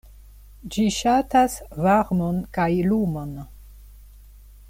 [0.75, 3.37] Ĝi ŝatas varmon kaj lumon.